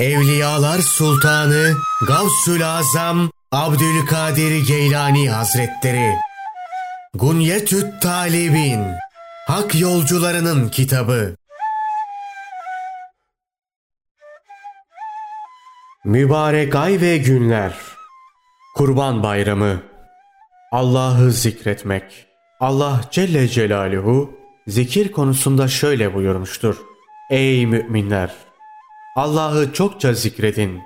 [0.00, 1.76] Evliyalar Sultanı
[2.06, 6.12] Gavsül Azam Abdülkadir Geylani Hazretleri.
[7.14, 8.84] Gunyetüt Talibin
[9.46, 11.36] Hak Yolcularının Kitabı.
[16.04, 17.74] Mübarek ay ve günler.
[18.76, 19.82] Kurban Bayramı.
[20.72, 22.26] Allah'ı zikretmek.
[22.60, 24.30] Allah Celle Celaluhu
[24.66, 26.76] zikir konusunda şöyle buyurmuştur.
[27.30, 28.49] Ey müminler!
[29.16, 30.80] Allah'ı çokça zikredin.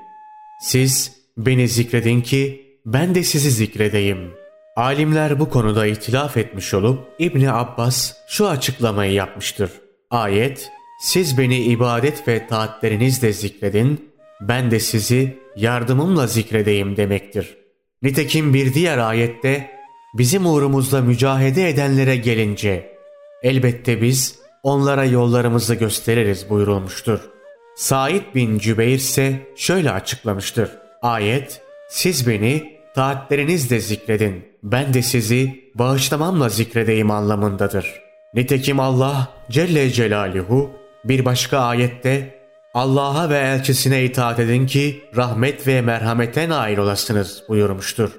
[0.61, 4.31] Siz beni zikredin ki ben de sizi zikredeyim.
[4.77, 9.71] Alimler bu konuda itilaf etmiş olup İbni Abbas şu açıklamayı yapmıştır.
[10.11, 10.71] Ayet,
[11.01, 14.11] siz beni ibadet ve taatlerinizle zikredin,
[14.41, 17.57] ben de sizi yardımımla zikredeyim demektir.
[18.03, 19.71] Nitekim bir diğer ayette
[20.19, 22.97] bizim uğrumuzda mücahede edenlere gelince
[23.43, 27.34] elbette biz onlara yollarımızı gösteririz buyurulmuştur.
[27.77, 30.71] Said bin Cübeyr ise şöyle açıklamıştır.
[31.03, 38.01] Ayet, siz beni taatlerinizle zikredin, ben de sizi bağışlamamla zikredeyim anlamındadır.
[38.35, 40.71] Nitekim Allah Celle Celaluhu
[41.05, 42.41] bir başka ayette
[42.75, 48.11] Allah'a ve elçisine itaat edin ki rahmet ve merhamete nail olasınız buyurmuştur.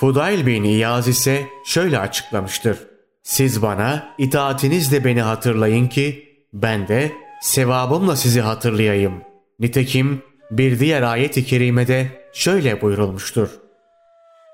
[0.00, 2.78] Fudayl bin İyaz ise şöyle açıklamıştır.
[3.22, 9.22] Siz bana itaatinizle beni hatırlayın ki ben de sevabımla sizi hatırlayayım.
[9.60, 13.48] Nitekim bir diğer ayet-i kerimede şöyle buyurulmuştur.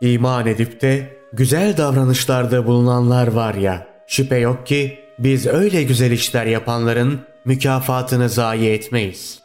[0.00, 6.46] İman edip de güzel davranışlarda bulunanlar var ya, şüphe yok ki biz öyle güzel işler
[6.46, 9.40] yapanların mükafatını zayi etmeyiz.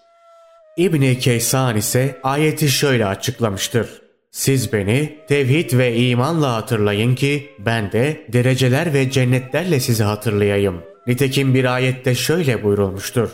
[0.78, 4.02] İbni Keysan ise ayeti şöyle açıklamıştır.
[4.32, 10.82] Siz beni tevhid ve imanla hatırlayın ki ben de dereceler ve cennetlerle sizi hatırlayayım.
[11.10, 13.30] Nitekim bir ayette şöyle buyurulmuştur.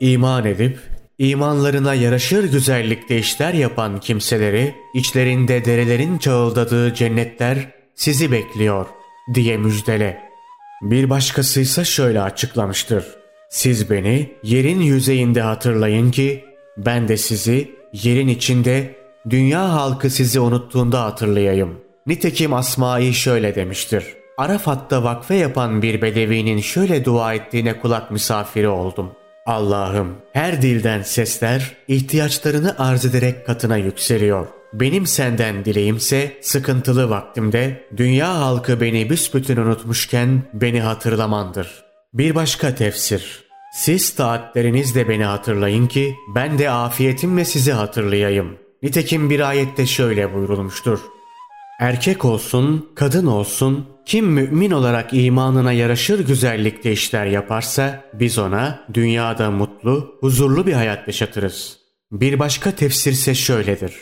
[0.00, 0.78] İman edip
[1.18, 7.56] imanlarına yaraşır güzellikte işler yapan kimseleri içlerinde derelerin çağıldadığı cennetler
[7.94, 8.86] sizi bekliyor
[9.34, 10.20] diye müjdele.
[10.82, 13.04] Bir başkası ise şöyle açıklamıştır.
[13.50, 16.44] Siz beni yerin yüzeyinde hatırlayın ki
[16.76, 18.94] ben de sizi yerin içinde
[19.30, 21.80] dünya halkı sizi unuttuğunda hatırlayayım.
[22.06, 24.19] Nitekim Asma'i şöyle demiştir.
[24.40, 29.10] Arafat'ta vakfe yapan bir bedevinin şöyle dua ettiğine kulak misafiri oldum.
[29.46, 34.46] Allah'ım her dilden sesler ihtiyaçlarını arz ederek katına yükseliyor.
[34.72, 41.84] Benim senden dileğimse sıkıntılı vaktimde dünya halkı beni büsbütün unutmuşken beni hatırlamandır.
[42.14, 43.44] Bir başka tefsir.
[43.74, 48.58] Siz taatlerinizle beni hatırlayın ki ben de afiyetimle sizi hatırlayayım.
[48.82, 51.00] Nitekim bir ayette şöyle buyurulmuştur.
[51.80, 59.50] Erkek olsun, kadın olsun, kim mümin olarak imanına yaraşır güzellikte işler yaparsa biz ona dünyada
[59.50, 61.78] mutlu, huzurlu bir hayat yaşatırız.
[62.12, 63.94] Bir başka tefsirse şöyledir.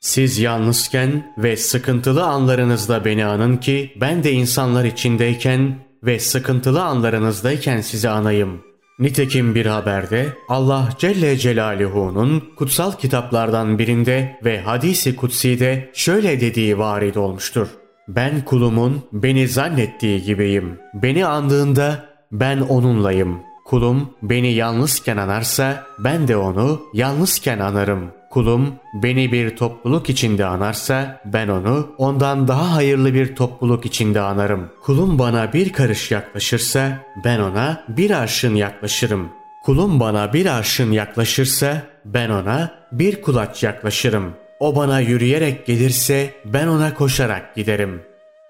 [0.00, 7.80] Siz yalnızken ve sıkıntılı anlarınızda beni anın ki ben de insanlar içindeyken ve sıkıntılı anlarınızdayken
[7.80, 8.62] sizi anayım.
[8.98, 17.14] Nitekim bir haberde Allah Celle Celaluhu'nun kutsal kitaplardan birinde ve hadisi kutsi'de şöyle dediği varid
[17.14, 17.68] olmuştur.
[18.08, 20.78] Ben kulumun beni zannettiği gibiyim.
[20.94, 23.40] Beni andığında ben onunlayım.
[23.64, 28.10] Kulum beni yalnızken anarsa ben de onu yalnızken anarım.
[28.36, 34.70] Kulum beni bir topluluk içinde anarsa ben onu ondan daha hayırlı bir topluluk içinde anarım.
[34.82, 39.28] Kulum bana bir karış yaklaşırsa ben ona bir arşın yaklaşırım.
[39.64, 44.34] Kulum bana bir arşın yaklaşırsa ben ona bir kulaç yaklaşırım.
[44.60, 48.02] O bana yürüyerek gelirse ben ona koşarak giderim.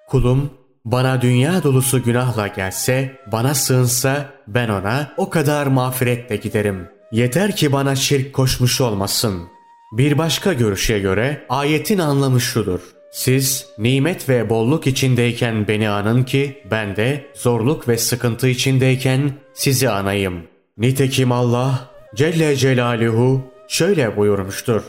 [0.08, 0.50] Kulum
[0.84, 6.88] bana dünya dolusu günahla gelse, bana sığınsa ben ona o kadar mağfiretle giderim.
[7.12, 9.56] Yeter ki bana şirk koşmuş olmasın.''
[9.92, 12.80] Bir başka görüşe göre ayetin anlamı şudur.
[13.12, 19.91] Siz nimet ve bolluk içindeyken beni anın ki ben de zorluk ve sıkıntı içindeyken sizi
[19.91, 20.42] anayım.
[20.78, 24.83] Nitekim Allah Celle Celaluhu şöyle buyurmuştur.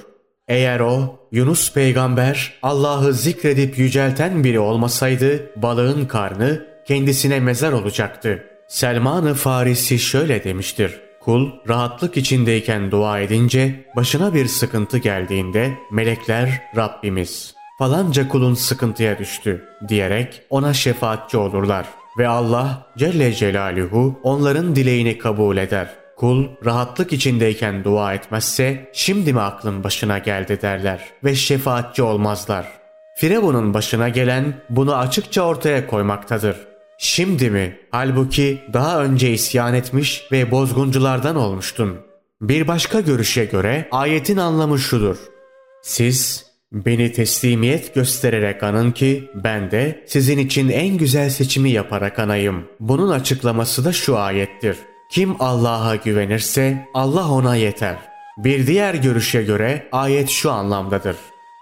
[0.47, 8.43] Eğer o Yunus peygamber Allah'ı zikredip yücelten biri olmasaydı balığın karnı kendisine mezar olacaktı.
[8.67, 11.06] Selman-ı Farisi şöyle demiştir.
[11.27, 19.63] Kul rahatlık içindeyken dua edince başına bir sıkıntı geldiğinde melekler Rabbimiz falanca kulun sıkıntıya düştü
[19.87, 21.87] diyerek ona şefaatçi olurlar.
[22.17, 25.89] Ve Allah Celle Celaluhu onların dileğini kabul eder.
[26.17, 32.67] Kul rahatlık içindeyken dua etmezse şimdi mi aklın başına geldi derler ve şefaatçi olmazlar.
[33.15, 36.57] Firavun'un başına gelen bunu açıkça ortaya koymaktadır.
[36.99, 37.77] Şimdi mi?
[37.91, 41.97] Halbuki daha önce isyan etmiş ve bozgunculardan olmuştun.
[42.41, 45.17] Bir başka görüşe göre ayetin anlamı şudur.
[45.83, 52.65] Siz beni teslimiyet göstererek anın ki ben de sizin için en güzel seçimi yaparak anayım.
[52.79, 54.77] Bunun açıklaması da şu ayettir.
[55.11, 57.97] Kim Allah'a güvenirse Allah ona yeter.
[58.37, 61.15] Bir diğer görüşe göre ayet şu anlamdadır.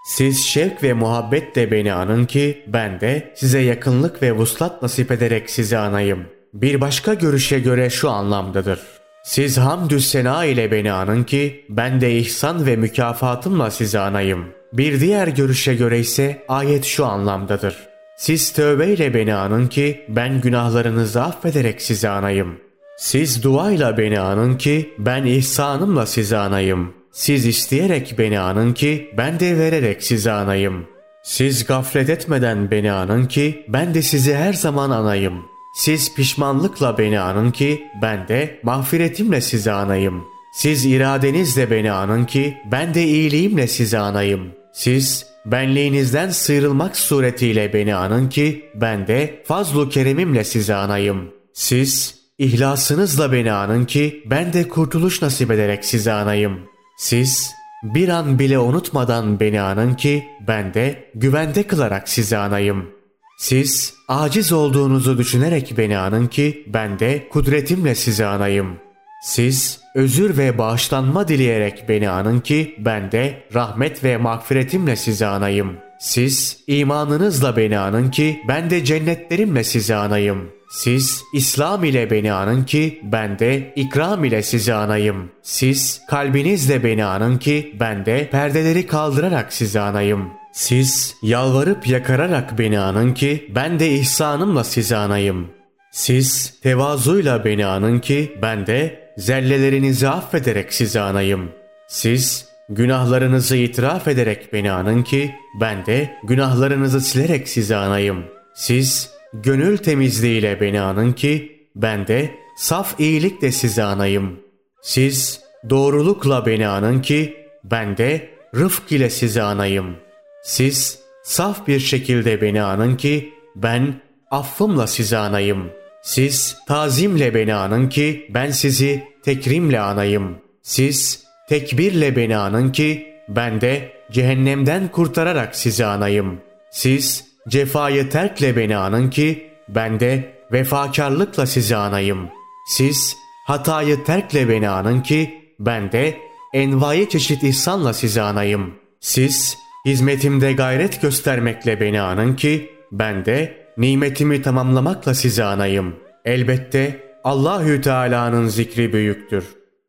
[0.06, 5.50] Siz şevk ve muhabbetle beni anın ki ben de size yakınlık ve vuslat nasip ederek
[5.50, 6.24] sizi anayım.
[6.54, 8.80] Bir başka görüşe göre şu anlamdadır.
[9.24, 14.44] Siz hamdü sena ile beni anın ki ben de ihsan ve mükafatımla sizi anayım.
[14.72, 17.76] Bir diğer görüşe göre ise ayet şu anlamdadır.
[18.16, 22.60] Siz tövbe ile beni anın ki ben günahlarınızı affederek sizi anayım.
[22.98, 26.94] Siz duayla beni anın ki ben ihsanımla sizi anayım.
[27.16, 30.86] Siz isteyerek beni anın ki ben de vererek sizi anayım.
[31.22, 35.44] Siz gaflet etmeden beni anın ki ben de sizi her zaman anayım.
[35.74, 40.24] Siz pişmanlıkla beni anın ki ben de mağfiretimle sizi anayım.
[40.54, 44.52] Siz iradenizle beni anın ki ben de iyiliğimle sizi anayım.
[44.72, 51.30] Siz benliğinizden sıyrılmak suretiyle beni anın ki ben de fazlu keremimle sizi anayım.
[51.52, 56.75] Siz ihlasınızla beni anın ki ben de kurtuluş nasip ederek sizi anayım.
[56.96, 62.90] Siz bir an bile unutmadan beni anın ki ben de güvende kılarak sizi anayım.
[63.38, 68.76] Siz aciz olduğunuzu düşünerek beni anın ki ben de kudretimle sizi anayım.
[69.22, 75.76] Siz özür ve bağışlanma dileyerek beni anın ki ben de rahmet ve mağfiretimle sizi anayım.
[76.00, 80.55] Siz imanınızla beni anın ki ben de cennetlerimle sizi anayım.
[80.76, 85.30] Siz İslam ile beni anın ki ben de ikram ile sizi anayım.
[85.42, 90.30] Siz kalbinizle beni anın ki ben de perdeleri kaldırarak sizi anayım.
[90.52, 95.48] Siz yalvarıp yakararak beni anın ki ben de ihsanımla sizi anayım.
[95.90, 101.50] Siz tevazuyla beni anın ki ben de zellelerinizi affederek sizi anayım.
[101.88, 108.24] Siz günahlarınızı itiraf ederek beni anın ki ben de günahlarınızı silerek sizi anayım.
[108.54, 114.40] Siz gönül temizliğiyle beni anın ki ben de saf iyilikle sizi anayım.
[114.82, 115.40] Siz
[115.70, 119.96] doğrulukla beni anın ki ben de rıfk ile sizi anayım.
[120.44, 124.00] Siz saf bir şekilde beni anın ki ben
[124.30, 125.70] affımla sizi anayım.
[126.02, 130.38] Siz tazimle beni anın ki ben sizi tekrimle anayım.
[130.62, 136.40] Siz tekbirle beni anın ki ben de cehennemden kurtararak sizi anayım.
[136.70, 142.28] Siz cefayı terkle beni anın ki ben de vefakarlıkla sizi anayım.
[142.66, 143.16] Siz
[143.46, 146.18] hatayı terkle beni anın ki ben de
[146.54, 148.74] envai çeşit ihsanla sizi anayım.
[149.00, 155.96] Siz hizmetimde gayret göstermekle beni anın ki ben de nimetimi tamamlamakla sizi anayım.
[156.24, 159.44] Elbette Allahü Teala'nın zikri büyüktür.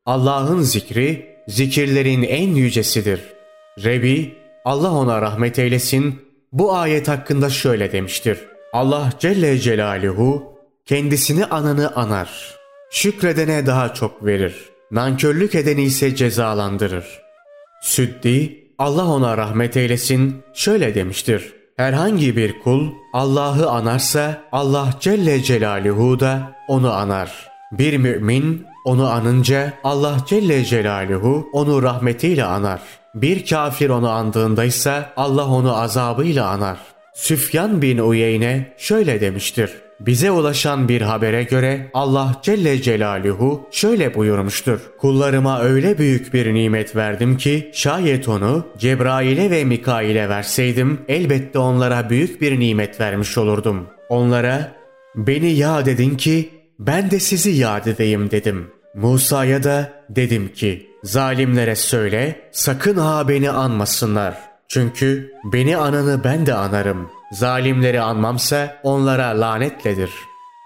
[0.06, 3.22] Allah'ın zikri zikirlerin en yücesidir.
[3.84, 6.27] Rebi Allah ona rahmet eylesin
[6.58, 8.40] bu ayet hakkında şöyle demiştir.
[8.74, 10.44] Allah Celle Celaluhu
[10.86, 12.30] kendisini ananı anar.
[12.92, 14.56] Şükredene daha çok verir.
[14.92, 17.06] Nankörlük edeni ise cezalandırır.
[17.82, 21.54] Süddi Allah ona rahmet eylesin şöyle demiştir.
[21.78, 27.50] Herhangi bir kul Allah'ı anarsa Allah Celle Celaluhu da onu anar.
[27.72, 32.82] Bir mümin onu anınca Allah Celle Celaluhu onu rahmetiyle anar.
[33.22, 36.78] Bir kafir onu andığındaysa Allah onu azabıyla anar.
[37.16, 39.72] Süfyan bin Uyeyne şöyle demiştir.
[40.00, 44.80] Bize ulaşan bir habere göre Allah Celle Celaluhu şöyle buyurmuştur.
[45.00, 52.10] Kullarıma öyle büyük bir nimet verdim ki şayet onu Cebrail'e ve Mikail'e verseydim elbette onlara
[52.10, 53.88] büyük bir nimet vermiş olurdum.
[54.10, 54.72] Onlara
[55.16, 58.68] beni yad edin ki ben de sizi yad edeyim dedim.
[58.96, 64.38] Musa'ya da dedim ki zalimlere söyle sakın ha beni anmasınlar.
[64.68, 67.10] Çünkü beni ananı ben de anarım.
[67.32, 70.12] Zalimleri anmamsa onlara lanetledir.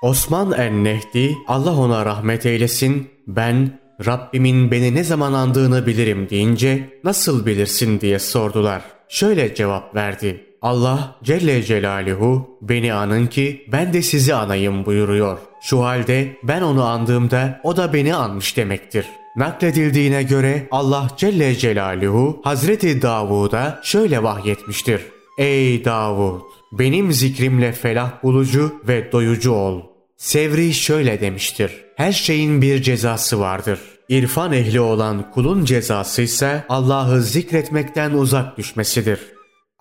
[0.03, 7.45] Osman en-Nehdi Allah ona rahmet eylesin ben Rabbimin beni ne zaman andığını bilirim deyince nasıl
[7.45, 8.81] bilirsin diye sordular.
[9.10, 10.50] Şöyle cevap verdi.
[10.62, 15.38] Allah Celle Celaluhu beni anın ki ben de sizi anayım buyuruyor.
[15.62, 19.06] Şu halde ben onu andığımda o da beni anmış demektir.
[19.36, 25.01] Nakledildiğine göre Allah Celle Celaluhu Hazreti Davud'a şöyle vahyetmiştir.
[25.38, 26.41] Ey Davud!
[26.72, 29.82] Benim zikrimle felah bulucu ve doyucu ol.
[30.18, 31.72] Sevri şöyle demiştir.
[31.96, 33.80] Her şeyin bir cezası vardır.
[34.10, 39.20] İrfan ehli olan kulun cezası ise Allah'ı zikretmekten uzak düşmesidir.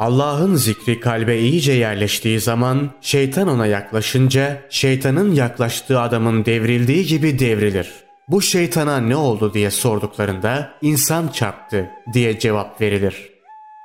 [0.00, 7.90] Allah'ın zikri kalbe iyice yerleştiği zaman şeytan ona yaklaşınca şeytanın yaklaştığı adamın devrildiği gibi devrilir.
[8.28, 13.30] Bu şeytana ne oldu diye sorduklarında insan çarptı diye cevap verilir.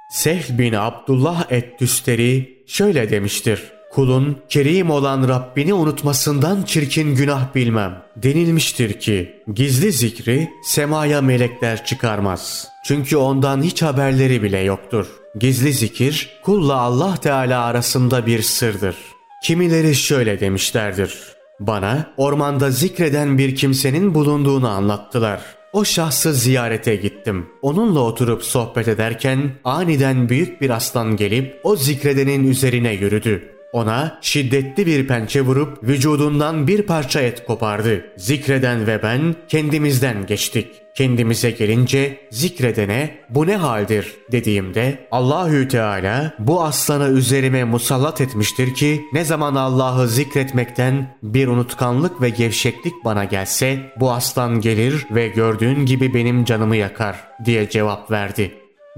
[0.10, 3.64] Sehl bin Abdullah et-Tüsteri şöyle demiştir.
[3.92, 8.04] Kulun kerim olan Rabbini unutmasından çirkin günah bilmem.
[8.16, 12.68] Denilmiştir ki gizli zikri semaya melekler çıkarmaz.
[12.86, 15.25] Çünkü ondan hiç haberleri bile yoktur.
[15.40, 18.96] Gizli zikir kulla Allah Teala arasında bir sırdır.
[19.44, 21.18] Kimileri şöyle demişlerdir.
[21.60, 25.42] Bana ormanda zikreden bir kimsenin bulunduğunu anlattılar.
[25.74, 27.48] O şahsı ziyarete gittim.
[27.62, 33.55] Onunla oturup sohbet ederken aniden büyük bir aslan gelip o zikredenin üzerine yürüdü.
[33.74, 38.06] Ona şiddetli bir pençe vurup vücudundan bir parça et kopardı.
[38.18, 40.68] Zikreden ve ben kendimizden geçtik.
[40.96, 49.02] Kendimize gelince zikredene bu ne haldir dediğimde Allahü Teala bu aslanı üzerime musallat etmiştir ki
[49.14, 55.86] ne zaman Allah'ı zikretmekten bir unutkanlık ve gevşeklik bana gelse bu aslan gelir ve gördüğün
[55.86, 58.52] gibi benim canımı yakar diye cevap verdi.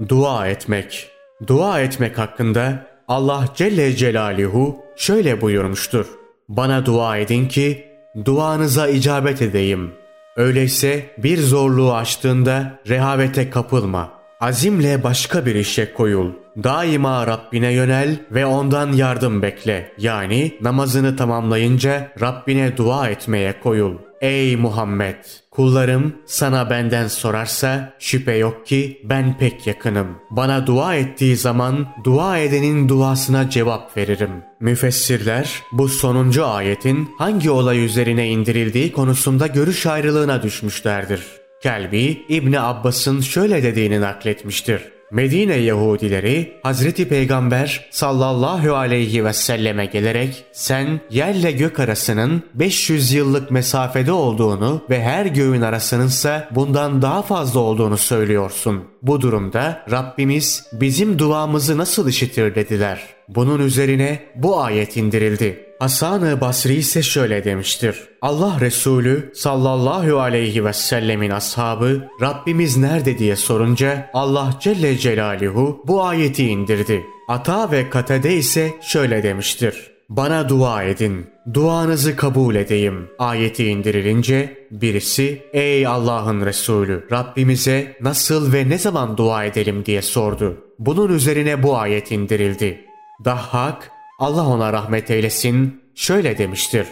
[0.08, 1.10] Dua etmek
[1.46, 6.06] Dua etmek hakkında Allah Celle Celaluhu şöyle buyurmuştur.
[6.48, 7.84] Bana dua edin ki
[8.24, 9.90] duanıza icabet edeyim.
[10.36, 14.10] Öyleyse bir zorluğu açtığında rehavete kapılma.
[14.40, 16.32] Azimle başka bir işe koyul.
[16.64, 19.92] Daima Rabbine yönel ve ondan yardım bekle.
[19.98, 23.94] Yani namazını tamamlayınca Rabbine dua etmeye koyul.
[24.20, 25.24] Ey Muhammed!
[25.50, 30.06] Kullarım sana benden sorarsa şüphe yok ki ben pek yakınım.
[30.30, 34.30] Bana dua ettiği zaman dua edenin duasına cevap veririm.
[34.60, 41.26] Müfessirler bu sonuncu ayetin hangi olay üzerine indirildiği konusunda görüş ayrılığına düşmüşlerdir.
[41.62, 44.97] Kelbi İbni Abbas'ın şöyle dediğini nakletmiştir.
[45.10, 53.50] Medine Yahudileri Hazreti Peygamber sallallahu aleyhi ve selleme gelerek sen yerle gök arasının 500 yıllık
[53.50, 58.84] mesafede olduğunu ve her göğün arasınınsa bundan daha fazla olduğunu söylüyorsun.
[59.02, 63.00] Bu durumda Rabbimiz bizim duamızı nasıl işitir dediler.
[63.28, 65.67] Bunun üzerine bu ayet indirildi.
[65.78, 68.08] Hasan-ı Basri ise şöyle demiştir.
[68.22, 76.04] Allah Resulü sallallahu aleyhi ve sellemin ashabı Rabbimiz nerede diye sorunca Allah Celle Celaluhu bu
[76.04, 77.04] ayeti indirdi.
[77.28, 79.90] Ata ve Katede ise şöyle demiştir.
[80.08, 83.08] Bana dua edin, duanızı kabul edeyim.
[83.18, 90.64] Ayeti indirilince birisi ey Allah'ın Resulü Rabbimize nasıl ve ne zaman dua edelim diye sordu.
[90.78, 92.84] Bunun üzerine bu ayet indirildi.
[93.24, 96.86] Dahhak Allah ona rahmet eylesin şöyle demiştir.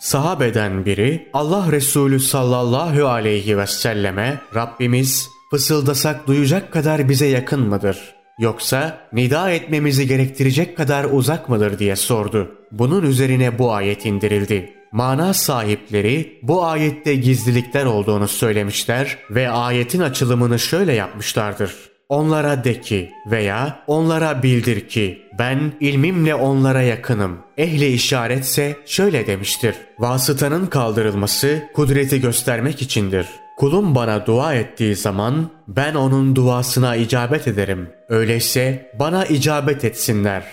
[0.00, 8.14] Sahabeden biri Allah Resulü sallallahu aleyhi ve selleme Rabbimiz fısıldasak duyacak kadar bize yakın mıdır?
[8.38, 12.50] Yoksa nida etmemizi gerektirecek kadar uzak mıdır diye sordu.
[12.70, 14.74] Bunun üzerine bu ayet indirildi.
[14.92, 21.91] Mana sahipleri bu ayette gizlilikler olduğunu söylemişler ve ayetin açılımını şöyle yapmışlardır.
[22.08, 27.38] Onlara de ki veya onlara bildir ki ben ilmimle onlara yakınım.
[27.58, 29.74] Ehli işaretse şöyle demiştir.
[29.98, 33.26] Vasıtanın kaldırılması kudreti göstermek içindir.
[33.56, 37.90] Kulum bana dua ettiği zaman ben onun duasına icabet ederim.
[38.08, 40.44] Öyleyse bana icabet etsinler.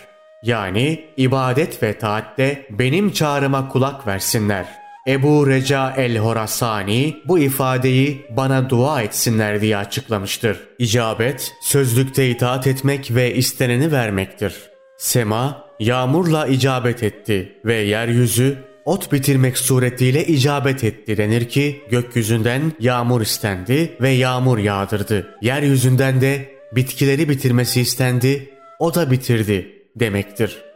[0.44, 4.79] Yani ibadet ve taatte benim çağrıma kulak versinler.
[5.10, 10.58] Ebu Reca el-Horasani bu ifadeyi bana dua etsinler diye açıklamıştır.
[10.80, 14.54] İcabet, sözlükte itaat etmek ve isteneni vermektir.
[14.98, 23.22] Sema, yağmurla icabet etti ve yeryüzü ot bitirmek suretiyle icabet etti denir ki gökyüzünden yağmur
[23.22, 25.28] istendi ve yağmur yağdırdı.
[25.42, 28.50] Yeryüzünden de bitkileri bitirmesi istendi,
[28.80, 30.69] o da bitirdi demektir.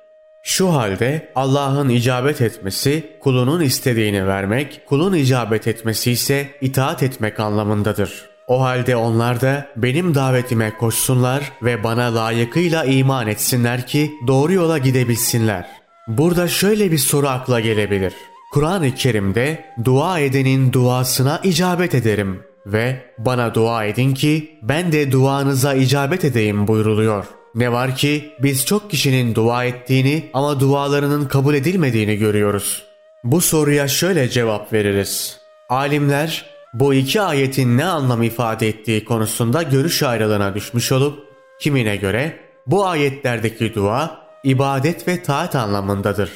[0.45, 8.29] Şu halde Allah'ın icabet etmesi kulunun istediğini vermek, kulun icabet etmesi ise itaat etmek anlamındadır.
[8.47, 14.77] O halde onlar da benim davetime koşsunlar ve bana layıkıyla iman etsinler ki doğru yola
[14.77, 15.67] gidebilsinler.
[16.07, 18.13] Burada şöyle bir soru akla gelebilir.
[18.51, 25.73] Kur'an-ı Kerim'de dua edenin duasına icabet ederim ve bana dua edin ki ben de duanıza
[25.73, 27.25] icabet edeyim buyruluyor.
[27.55, 32.83] Ne var ki biz çok kişinin dua ettiğini ama dualarının kabul edilmediğini görüyoruz.
[33.23, 35.39] Bu soruya şöyle cevap veririz.
[35.69, 41.19] Alimler bu iki ayetin ne anlam ifade ettiği konusunda görüş ayrılığına düşmüş olup
[41.61, 46.29] kimine göre bu ayetlerdeki dua ibadet ve taat anlamındadır.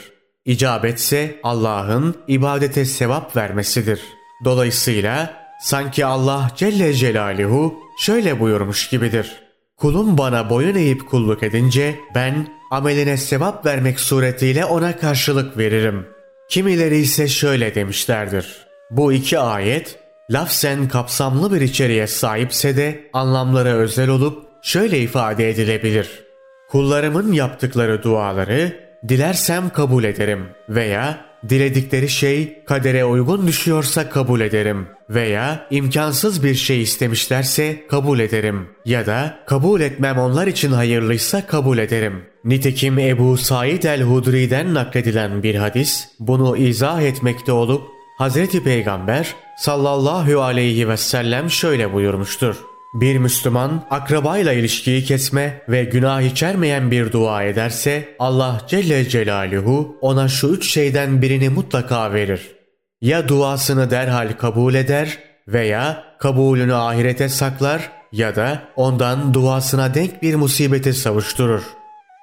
[0.45, 4.01] İcabetse Allah'ın ibadete sevap vermesidir.
[4.45, 9.47] Dolayısıyla sanki Allah Celle Celaluhu şöyle buyurmuş gibidir.
[9.77, 16.07] Kulum bana boyun eğip kulluk edince ben ameline sevap vermek suretiyle ona karşılık veririm.
[16.50, 18.67] Kimileri ise şöyle demişlerdir.
[18.91, 26.24] Bu iki ayet lafzen kapsamlı bir içeriğe sahipse de anlamları özel olup şöyle ifade edilebilir.
[26.69, 35.68] Kullarımın yaptıkları duaları dilersem kabul ederim veya diledikleri şey kadere uygun düşüyorsa kabul ederim veya
[35.72, 42.24] imkansız bir şey istemişlerse kabul ederim ya da kabul etmem onlar için hayırlıysa kabul ederim.
[42.46, 47.82] Nitekim Ebu Said el-Hudri'den nakledilen bir hadis bunu izah etmekte olup
[48.18, 52.56] Hazreti Peygamber sallallahu aleyhi ve sellem şöyle buyurmuştur.
[53.01, 60.27] Bir Müslüman akrabayla ilişkiyi kesme ve günah içermeyen bir dua ederse Allah Celle Celaluhu ona
[60.27, 62.56] şu üç şeyden birini mutlaka verir.
[63.01, 70.36] Ya duasını derhal kabul eder veya kabulünü ahirete saklar ya da ondan duasına denk bir
[70.36, 71.63] musibeti savuşturur.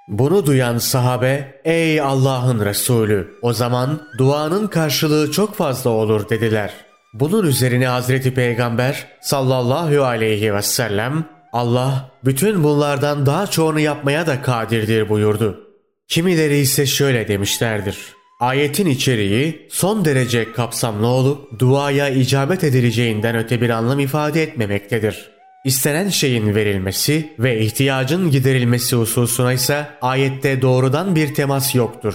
[0.08, 6.93] Bunu duyan sahabe ey Allah'ın Resulü o zaman duanın karşılığı çok fazla olur dediler.
[7.14, 14.42] Bunun üzerine Hazreti Peygamber sallallahu aleyhi ve sellem Allah bütün bunlardan daha çoğunu yapmaya da
[14.42, 15.60] kadirdir buyurdu.
[16.08, 17.98] Kimileri ise şöyle demişlerdir.
[18.40, 25.30] Ayetin içeriği son derece kapsamlı olup duaya icabet edileceğinden öte bir anlam ifade etmemektedir.
[25.64, 32.14] İstenen şeyin verilmesi ve ihtiyacın giderilmesi hususuna ise ayette doğrudan bir temas yoktur.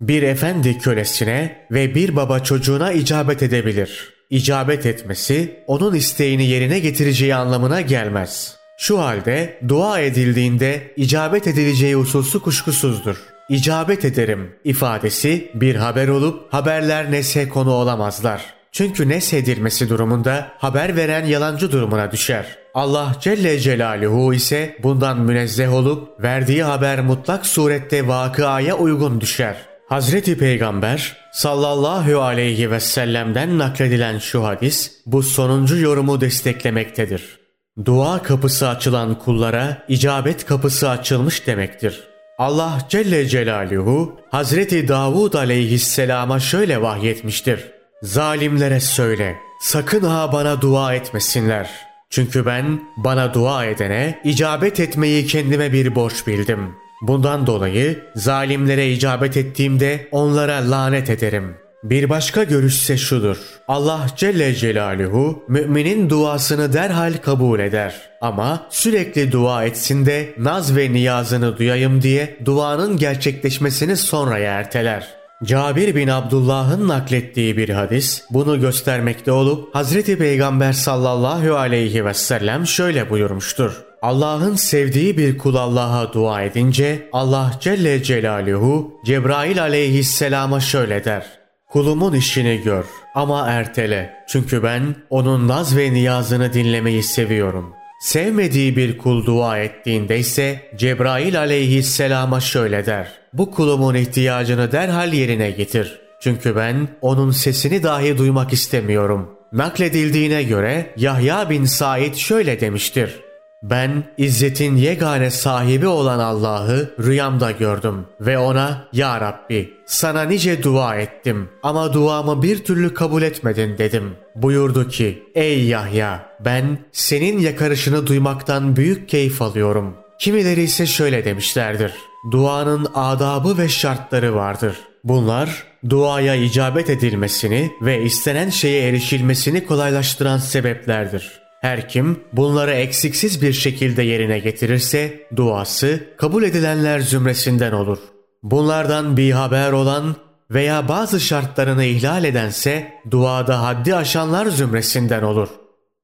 [0.00, 4.17] Bir efendi kölesine ve bir baba çocuğuna icabet edebilir.
[4.30, 8.56] İcabet etmesi onun isteğini yerine getireceği anlamına gelmez.
[8.78, 13.16] Şu halde dua edildiğinde icabet edileceği hususu kuşkusuzdur.
[13.48, 18.54] İcabet ederim ifadesi bir haber olup haberler neshe konu olamazlar.
[18.72, 22.58] Çünkü neshedilmesi durumunda haber veren yalancı durumuna düşer.
[22.74, 29.56] Allah Celle Celaluhu ise bundan münezzeh olup verdiği haber mutlak surette vakıaya uygun düşer.
[29.88, 37.38] Hazreti Peygamber sallallahu aleyhi ve sellem'den nakledilen şu hadis bu sonuncu yorumu desteklemektedir.
[37.84, 42.00] Dua kapısı açılan kullara icabet kapısı açılmış demektir.
[42.38, 47.60] Allah Celle Celaluhu Hazreti Davud aleyhisselama şöyle vahyetmiştir.
[48.02, 51.70] Zalimlere söyle sakın ha bana dua etmesinler.
[52.10, 56.74] Çünkü ben bana dua edene icabet etmeyi kendime bir borç bildim.
[57.02, 61.56] Bundan dolayı zalimlere icabet ettiğimde onlara lanet ederim.
[61.84, 63.36] Bir başka görüşse şudur.
[63.68, 68.10] Allah Celle Celaluhu müminin duasını derhal kabul eder.
[68.20, 75.08] Ama sürekli dua etsin de naz ve niyazını duyayım diye duanın gerçekleşmesini sonraya erteler.
[75.44, 82.66] Cabir bin Abdullah'ın naklettiği bir hadis bunu göstermekte olup Hazreti Peygamber sallallahu aleyhi ve sellem
[82.66, 83.87] şöyle buyurmuştur.
[84.02, 91.26] Allah'ın sevdiği bir kul Allah'a dua edince Allah Celle Celaluhu Cebrail aleyhisselama şöyle der.
[91.68, 92.84] Kulumun işini gör
[93.14, 94.14] ama ertele.
[94.28, 97.72] Çünkü ben onun naz ve niyazını dinlemeyi seviyorum.
[98.00, 103.08] Sevmediği bir kul dua ettiğinde ise Cebrail aleyhisselama şöyle der.
[103.32, 106.00] Bu kulumun ihtiyacını derhal yerine getir.
[106.20, 109.30] Çünkü ben onun sesini dahi duymak istemiyorum.
[109.52, 113.27] Nakledildiğine göre Yahya bin Said şöyle demiştir.
[113.62, 120.96] Ben izzetin yegane sahibi olan Allah'ı rüyamda gördüm ve ona Ya Rabbi sana nice dua
[120.96, 124.16] ettim ama duamı bir türlü kabul etmedin dedim.
[124.36, 129.96] Buyurdu ki ey Yahya ben senin yakarışını duymaktan büyük keyif alıyorum.
[130.18, 131.92] Kimileri ise şöyle demişlerdir.
[132.30, 134.76] Duanın adabı ve şartları vardır.
[135.04, 141.47] Bunlar duaya icabet edilmesini ve istenen şeye erişilmesini kolaylaştıran sebeplerdir.
[141.60, 147.98] Her kim bunları eksiksiz bir şekilde yerine getirirse duası kabul edilenler zümresinden olur.
[148.42, 150.16] Bunlardan bir haber olan
[150.50, 155.48] veya bazı şartlarını ihlal edense duada haddi aşanlar zümresinden olur.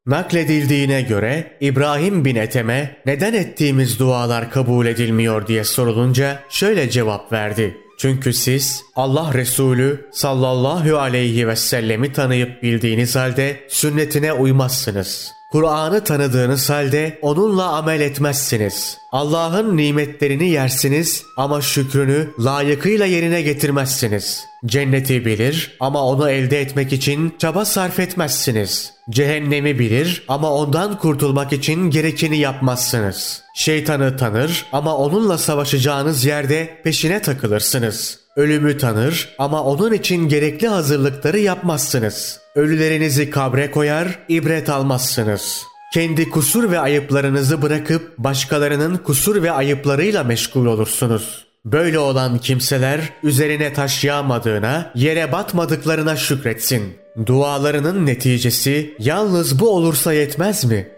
[0.07, 7.77] Nakledildiğine göre İbrahim bin Ethem'e neden ettiğimiz dualar kabul edilmiyor diye sorulunca şöyle cevap verdi.
[7.99, 15.34] Çünkü siz Allah Resulü sallallahu aleyhi ve sellemi tanıyıp bildiğiniz halde sünnetine uymazsınız.
[15.55, 18.99] Kur'an'ı tanıdığınız halde onunla amel etmezsiniz.
[19.13, 24.45] Allah'ın nimetlerini yersiniz ama şükrünü layıkıyla yerine getirmezsiniz.
[24.67, 28.93] Cenneti bilir ama onu elde etmek için çaba sarf etmezsiniz.
[29.11, 33.43] Cehennemi bilir ama ondan kurtulmak için gerekeni yapmazsınız.
[33.55, 38.24] Şeytanı tanır ama onunla savaşacağınız yerde peşine takılırsınız.
[38.37, 42.41] Ölümü tanır ama onun için gerekli hazırlıkları yapmazsınız.
[42.55, 45.63] Ölülerinizi kabre koyar, ibret almazsınız.
[45.93, 51.45] Kendi kusur ve ayıplarınızı bırakıp başkalarının kusur ve ayıplarıyla meşgul olursunuz.
[51.65, 56.83] Böyle olan kimseler üzerine taş yağmadığına, yere batmadıklarına şükretsin.
[57.27, 60.89] Dualarının neticesi yalnız bu olursa yetmez mi?